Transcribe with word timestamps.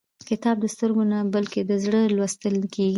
کتاب 0.29 0.55
د 0.61 0.65
سترګو 0.73 1.03
نه، 1.11 1.19
بلکې 1.33 1.59
د 1.69 1.71
زړه 1.83 1.99
لوستل 2.15 2.55
کېږي. 2.73 2.89